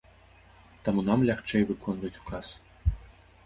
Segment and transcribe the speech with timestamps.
[0.87, 2.47] Таму нам лягчэй выконваць указ.